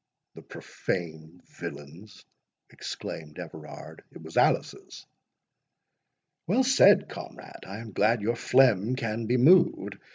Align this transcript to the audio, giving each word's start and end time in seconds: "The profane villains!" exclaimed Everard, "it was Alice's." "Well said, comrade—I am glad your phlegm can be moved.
"The 0.33 0.41
profane 0.41 1.43
villains!" 1.45 2.25
exclaimed 2.71 3.37
Everard, 3.37 4.03
"it 4.11 4.19
was 4.23 4.35
Alice's." 4.35 5.05
"Well 6.47 6.63
said, 6.63 7.07
comrade—I 7.07 7.77
am 7.77 7.91
glad 7.91 8.23
your 8.23 8.35
phlegm 8.35 8.95
can 8.95 9.27
be 9.27 9.37
moved. 9.37 9.99